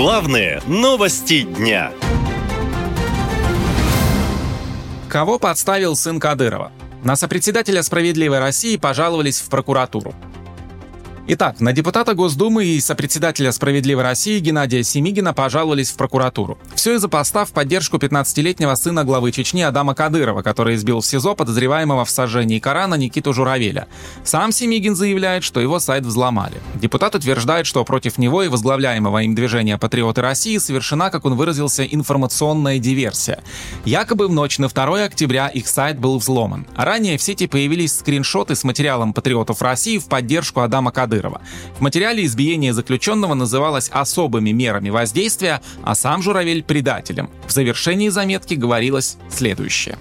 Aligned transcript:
Главные 0.00 0.62
новости 0.68 1.42
дня. 1.42 1.90
Кого 5.08 5.40
подставил 5.40 5.96
сын 5.96 6.20
Кадырова? 6.20 6.70
На 7.02 7.16
сопредседателя 7.16 7.82
«Справедливой 7.82 8.38
России» 8.38 8.76
пожаловались 8.76 9.40
в 9.40 9.50
прокуратуру. 9.50 10.14
Итак, 11.30 11.60
на 11.60 11.74
депутата 11.74 12.14
Госдумы 12.14 12.64
и 12.64 12.80
сопредседателя 12.80 13.52
«Справедливой 13.52 14.02
России» 14.02 14.38
Геннадия 14.38 14.82
Семигина 14.82 15.34
пожаловались 15.34 15.90
в 15.90 15.96
прокуратуру. 15.96 16.56
Все 16.74 16.94
из-за 16.94 17.10
поста 17.10 17.44
в 17.44 17.50
поддержку 17.50 17.98
15-летнего 17.98 18.74
сына 18.76 19.04
главы 19.04 19.30
Чечни 19.30 19.60
Адама 19.60 19.94
Кадырова, 19.94 20.40
который 20.40 20.76
избил 20.76 21.02
в 21.02 21.06
СИЗО 21.06 21.34
подозреваемого 21.34 22.06
в 22.06 22.10
сожжении 22.10 22.58
Корана 22.60 22.94
Никиту 22.94 23.34
Журавеля. 23.34 23.88
Сам 24.24 24.52
Семигин 24.52 24.96
заявляет, 24.96 25.44
что 25.44 25.60
его 25.60 25.78
сайт 25.80 26.06
взломали. 26.06 26.54
Депутат 26.76 27.14
утверждает, 27.14 27.66
что 27.66 27.84
против 27.84 28.16
него 28.16 28.42
и 28.42 28.48
возглавляемого 28.48 29.18
им 29.18 29.34
движения 29.34 29.76
«Патриоты 29.76 30.22
России» 30.22 30.56
совершена, 30.56 31.10
как 31.10 31.26
он 31.26 31.34
выразился, 31.34 31.84
информационная 31.84 32.78
диверсия. 32.78 33.40
Якобы 33.84 34.28
в 34.28 34.32
ночь 34.32 34.56
на 34.56 34.68
2 34.68 35.04
октября 35.04 35.48
их 35.48 35.68
сайт 35.68 35.98
был 35.98 36.16
взломан. 36.16 36.66
Ранее 36.74 37.18
в 37.18 37.22
сети 37.22 37.46
появились 37.46 37.98
скриншоты 37.98 38.54
с 38.54 38.64
материалом 38.64 39.12
«Патриотов 39.12 39.60
России» 39.60 39.98
в 39.98 40.06
поддержку 40.06 40.60
Адама 40.60 40.90
Кадырова. 40.90 41.17
Кадырова. 41.18 41.40
В 41.78 41.80
материале 41.80 42.24
избиение 42.24 42.72
заключенного 42.72 43.34
называлось 43.34 43.88
особыми 43.92 44.50
мерами 44.50 44.90
воздействия, 44.90 45.60
а 45.82 45.94
сам 45.94 46.22
Журавель– 46.22 46.62
предателем. 46.66 47.30
В 47.46 47.52
завершении 47.52 48.08
заметки 48.08 48.54
говорилось 48.54 49.16
следующее. 49.30 49.98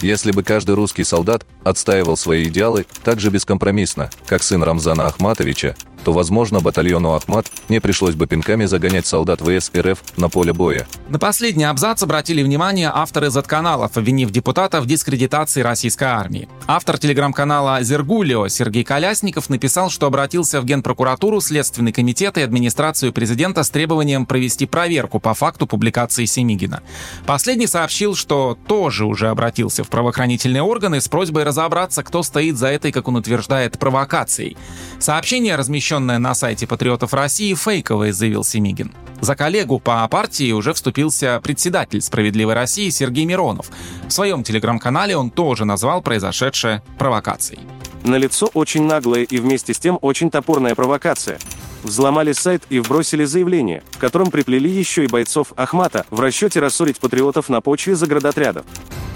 Если 0.00 0.32
бы 0.32 0.42
каждый 0.42 0.74
русский 0.74 1.04
солдат 1.04 1.46
отстаивал 1.62 2.16
свои 2.16 2.44
идеалы 2.44 2.86
так 3.04 3.20
же 3.20 3.30
бескомпромиссно, 3.30 4.10
как 4.26 4.42
сын 4.42 4.62
Рамзана 4.62 5.06
Ахматовича, 5.06 5.76
то, 6.04 6.12
возможно, 6.12 6.60
батальону 6.60 7.12
«Ахмат» 7.12 7.46
не 7.68 7.80
пришлось 7.80 8.14
бы 8.14 8.26
пинками 8.26 8.64
загонять 8.64 9.06
солдат 9.06 9.40
ВС 9.40 9.70
РФ 9.76 9.98
на 10.16 10.28
поле 10.28 10.52
боя. 10.52 10.86
На 11.08 11.18
последний 11.18 11.64
абзац 11.64 12.02
обратили 12.02 12.42
внимание 12.42 12.90
авторы 12.92 13.30
Z-каналов, 13.30 13.96
обвинив 13.96 14.30
депутата 14.30 14.80
в 14.80 14.86
дискредитации 14.86 15.60
российской 15.60 16.08
армии. 16.08 16.48
Автор 16.66 16.98
телеграм-канала 16.98 17.82
«Зергулио» 17.82 18.48
Сергей 18.48 18.84
Колясников 18.84 19.48
написал, 19.48 19.90
что 19.90 20.06
обратился 20.06 20.60
в 20.60 20.64
Генпрокуратуру, 20.64 21.40
Следственный 21.40 21.92
комитет 21.92 22.38
и 22.38 22.42
администрацию 22.42 23.12
президента 23.12 23.62
с 23.62 23.70
требованием 23.70 24.26
провести 24.26 24.66
проверку 24.66 25.20
по 25.20 25.34
факту 25.34 25.66
публикации 25.66 26.24
Семигина. 26.24 26.82
Последний 27.26 27.66
сообщил, 27.66 28.14
что 28.14 28.58
тоже 28.66 29.04
уже 29.04 29.28
обратился 29.28 29.84
в 29.84 29.88
правоохранительные 29.88 30.62
органы 30.62 31.00
с 31.00 31.08
просьбой 31.08 31.44
разобраться, 31.44 32.02
кто 32.02 32.22
стоит 32.22 32.56
за 32.56 32.68
этой, 32.68 32.92
как 32.92 33.08
он 33.08 33.16
утверждает, 33.16 33.78
провокацией. 33.78 34.56
Сообщение 34.98 35.56
размещено 35.56 35.91
размещенная 35.92 36.18
на 36.18 36.34
сайте 36.34 36.66
Патриотов 36.66 37.12
России, 37.12 37.52
фейковая, 37.54 38.14
заявил 38.14 38.44
Семигин. 38.44 38.92
За 39.20 39.36
коллегу 39.36 39.78
по 39.78 40.08
партии 40.08 40.50
уже 40.52 40.72
вступился 40.72 41.38
председатель 41.44 42.00
«Справедливой 42.00 42.54
России» 42.54 42.88
Сергей 42.88 43.26
Миронов. 43.26 43.66
В 44.08 44.10
своем 44.10 44.42
телеграм-канале 44.42 45.16
он 45.16 45.30
тоже 45.30 45.66
назвал 45.66 46.00
произошедшее 46.00 46.82
провокацией. 46.98 47.60
На 48.04 48.16
лицо 48.16 48.50
очень 48.54 48.84
наглая 48.84 49.24
и 49.24 49.36
вместе 49.38 49.74
с 49.74 49.78
тем 49.78 49.98
очень 50.00 50.30
топорная 50.30 50.74
провокация. 50.74 51.38
Взломали 51.82 52.32
сайт 52.32 52.62
и 52.70 52.78
вбросили 52.78 53.26
заявление, 53.26 53.82
в 53.90 53.98
котором 53.98 54.30
приплели 54.30 54.70
еще 54.70 55.04
и 55.04 55.08
бойцов 55.08 55.52
Ахмата 55.56 56.06
в 56.10 56.20
расчете 56.20 56.60
рассорить 56.60 57.00
патриотов 57.00 57.50
на 57.50 57.60
почве 57.60 57.96
заградотрядов. 57.96 58.64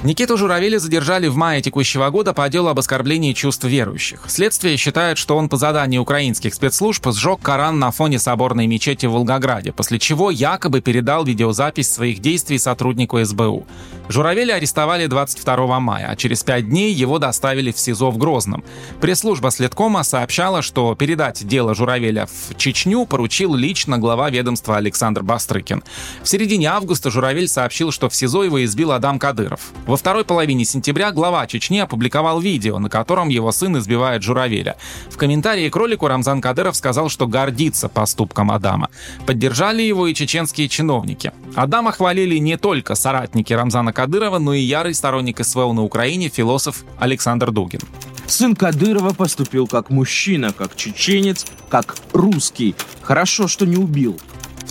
Никиту 0.02 0.36
Журавеля 0.36 0.78
задержали 0.78 1.26
в 1.26 1.36
мае 1.36 1.62
текущего 1.62 2.10
года 2.10 2.32
по 2.32 2.48
делу 2.48 2.68
об 2.68 2.78
оскорблении 2.78 3.32
чувств 3.32 3.64
верующих. 3.64 4.20
Следствие 4.28 4.76
считает, 4.76 5.16
что 5.18 5.36
он 5.36 5.48
по 5.48 5.56
заданию 5.56 6.02
украинских 6.02 6.54
спецслужб 6.54 7.08
сжег 7.10 7.40
Коран 7.40 7.78
на 7.78 7.90
фоне 7.90 8.18
соборной 8.18 8.66
мечети 8.66 9.06
в 9.06 9.12
Волгограде, 9.12 9.72
после 9.72 9.98
чего 9.98 10.30
якобы 10.30 10.80
передал 10.80 11.24
видеозапись 11.24 11.90
своих 11.90 12.20
действий 12.20 12.58
сотруднику 12.58 13.24
СБУ. 13.24 13.66
Журавеля 14.08 14.54
арестовали 14.54 15.06
22 15.06 15.80
мая, 15.80 16.08
а 16.10 16.16
через 16.16 16.44
пять 16.44 16.68
дней 16.68 16.92
его 16.92 17.18
доставили 17.18 17.72
в 17.72 17.78
СИЗО 17.78 18.10
в 18.10 18.18
Грозном. 18.18 18.62
Пресс-служба 19.00 19.50
Следкома 19.50 20.04
сообщала, 20.04 20.62
что 20.62 20.94
передать 20.94 21.44
дело 21.46 21.74
Журавеля 21.74 22.26
в 22.26 22.56
Чечню 22.56 23.04
поручил 23.06 23.54
лично 23.54 23.98
глава 23.98 24.30
ведомства 24.30 24.76
Александр 24.76 25.22
Бастрыкин. 25.22 25.82
В 26.22 26.28
середине 26.28 26.68
августа 26.68 27.10
Журавель 27.10 27.48
сообщил, 27.48 27.90
что 27.90 28.08
в 28.08 28.14
СИЗО 28.14 28.44
его 28.44 28.64
избил 28.64 28.92
Адам 28.92 29.18
Кадыров. 29.18 29.60
Во 29.86 29.96
второй 29.96 30.24
половине 30.24 30.64
сентября 30.64 31.12
глава 31.12 31.46
Чечни 31.46 31.78
опубликовал 31.78 32.40
видео, 32.40 32.80
на 32.80 32.90
котором 32.90 33.28
его 33.28 33.52
сын 33.52 33.78
избивает 33.78 34.22
Журавеля. 34.24 34.76
В 35.10 35.16
комментарии 35.16 35.68
к 35.68 35.76
ролику 35.76 36.08
Рамзан 36.08 36.40
Кадыров 36.40 36.74
сказал, 36.74 37.08
что 37.08 37.28
гордится 37.28 37.88
поступком 37.88 38.50
Адама. 38.50 38.90
Поддержали 39.26 39.82
его 39.82 40.08
и 40.08 40.14
чеченские 40.14 40.68
чиновники. 40.68 41.32
Адама 41.54 41.92
хвалили 41.92 42.36
не 42.38 42.56
только 42.56 42.96
соратники 42.96 43.52
Рамзана 43.52 43.92
Кадырова, 43.92 44.38
но 44.40 44.54
и 44.54 44.60
ярый 44.60 44.92
сторонник 44.92 45.44
СВО 45.44 45.72
на 45.72 45.84
Украине 45.84 46.30
философ 46.30 46.84
Александр 46.98 47.52
Дугин. 47.52 47.80
Сын 48.26 48.56
Кадырова 48.56 49.14
поступил 49.14 49.68
как 49.68 49.90
мужчина, 49.90 50.52
как 50.52 50.74
чеченец, 50.74 51.46
как 51.68 51.94
русский. 52.12 52.74
Хорошо, 53.02 53.46
что 53.46 53.66
не 53.66 53.76
убил 53.76 54.18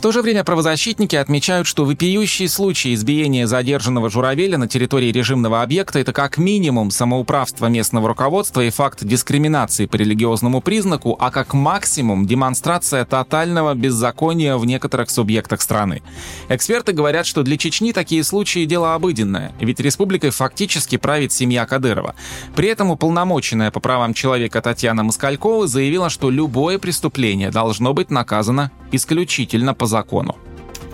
то 0.05 0.11
же 0.11 0.21
время 0.21 0.43
правозащитники 0.43 1.15
отмечают, 1.15 1.65
что 1.65 1.83
вопиющий 1.83 2.47
случай 2.47 2.93
избиения 2.93 3.47
задержанного 3.47 4.11
журавеля 4.11 4.55
на 4.59 4.67
территории 4.67 5.11
режимного 5.11 5.63
объекта– 5.63 5.97
это 5.99 6.13
как 6.13 6.37
минимум 6.37 6.91
самоуправство 6.91 7.65
местного 7.65 8.09
руководства 8.09 8.61
и 8.61 8.69
факт 8.69 9.03
дискриминации 9.03 9.87
по 9.87 9.95
религиозному 9.95 10.61
признаку, 10.61 11.17
а 11.19 11.31
как 11.31 11.55
максимум 11.55 12.27
демонстрация 12.27 13.03
тотального 13.03 13.73
беззакония 13.73 14.57
в 14.57 14.65
некоторых 14.67 15.09
субъектах 15.09 15.59
страны. 15.59 16.03
Эксперты 16.49 16.91
говорят, 16.91 17.25
что 17.25 17.41
для 17.41 17.57
Чечни 17.57 17.91
такие 17.91 18.23
случаи– 18.23 18.65
дело 18.67 18.93
обыденное, 18.93 19.53
ведь 19.59 19.79
республикой 19.79 20.29
фактически 20.29 20.97
правит 20.97 21.31
семья 21.31 21.65
Кадырова. 21.65 22.13
При 22.55 22.67
этом 22.67 22.91
уполномоченная 22.91 23.71
по 23.71 23.79
правам 23.79 24.13
человека 24.13 24.61
Татьяна 24.61 25.01
Москалькова 25.01 25.65
заявила, 25.65 26.11
что 26.11 26.29
любое 26.29 26.77
преступление 26.77 27.49
должно 27.49 27.95
быть 27.95 28.11
наказано 28.11 28.69
исключительно 28.91 29.73
по 29.73 29.87
закону. 29.95 30.35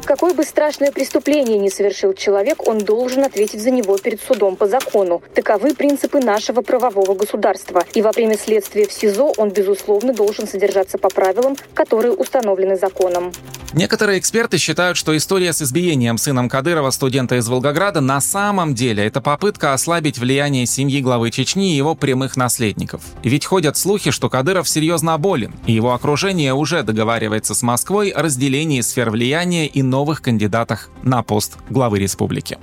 Какое 0.06 0.34
бы 0.34 0.44
страшное 0.44 0.92
преступление 0.92 1.58
ни 1.58 1.70
совершил 1.70 2.14
человек, 2.14 2.68
он 2.68 2.80
должен 2.80 3.24
ответить 3.24 3.62
за 3.62 3.72
него 3.72 3.98
перед 3.98 4.22
судом 4.22 4.56
по 4.56 4.68
закону. 4.68 5.22
Таковы 5.34 5.74
принципы 5.74 6.20
нашего 6.20 6.62
правового 6.62 7.14
государства. 7.14 7.86
И 7.94 8.02
во 8.02 8.12
время 8.12 8.38
следствия 8.38 8.88
в 8.88 8.92
СИЗО 8.92 9.34
он, 9.38 9.52
безусловно, 9.52 10.14
должен 10.14 10.48
содержаться 10.48 10.98
по 10.98 11.10
правилам, 11.10 11.56
которые 11.74 12.14
установлены 12.14 12.76
законом. 12.76 13.32
Некоторые 13.74 14.20
эксперты 14.20 14.58
считают, 14.58 14.98
что 14.98 15.16
история 15.16 15.54
с 15.54 15.62
избиением 15.62 16.18
сыном 16.18 16.50
Кадырова, 16.50 16.92
студента 16.92 17.38
из 17.38 17.48
Волгограда, 17.48 18.02
на 18.02 18.20
самом 18.20 18.76
деле 18.76 19.06
это 19.06 19.22
попытка 19.22 19.74
ослабить 19.74 20.18
влияние 20.18 20.66
семьи 20.66 21.02
главы 21.02 21.32
Чечни 21.32 21.74
и 21.74 21.78
его 21.78 21.96
прямых 21.96 22.36
наследников. 22.36 23.02
Ведь 23.24 23.46
ходят 23.46 23.78
слухи, 23.78 24.12
что 24.12 24.30
Кадыров 24.30 24.68
серьезно 24.68 25.18
болен, 25.18 25.54
и 25.66 25.72
его 25.72 25.94
окружение 25.94 26.54
уже 26.54 26.84
договаривается 26.84 27.56
с 27.56 27.62
Москвой 27.62 28.10
о 28.10 28.22
разделении 28.22 28.82
сфер 28.82 29.10
влияния 29.10 29.68
и 29.68 29.82
новых 29.82 30.22
кандидатах 30.22 30.90
на 31.04 31.24
пост 31.24 31.58
главы 31.70 32.00
республики. 32.00 32.58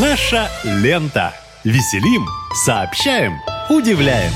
Наша 0.00 0.48
лента. 0.64 1.32
Веселим, 1.62 2.26
сообщаем, 2.64 3.34
удивляем. 3.68 4.32